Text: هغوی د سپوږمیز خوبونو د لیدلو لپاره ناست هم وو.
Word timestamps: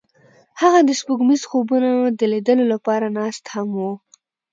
هغوی 0.61 0.83
د 0.85 0.91
سپوږمیز 0.99 1.41
خوبونو 1.49 1.91
د 2.19 2.21
لیدلو 2.33 2.65
لپاره 2.73 3.05
ناست 3.17 3.43
هم 3.53 3.67
وو. 3.77 3.91